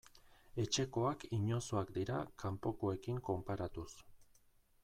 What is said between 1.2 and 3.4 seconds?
inozoak dira kanpokoekin